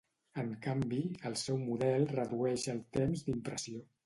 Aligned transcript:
En 0.43 0.47
canvi, 0.65 1.01
el 1.31 1.37
seu 1.41 1.59
model 1.67 2.09
redueix 2.15 2.67
el 2.75 2.81
temps 2.99 3.25
d’impressió. 3.31 3.85